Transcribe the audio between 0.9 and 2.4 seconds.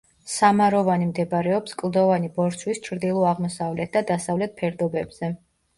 მდებარეობს კლდოვანი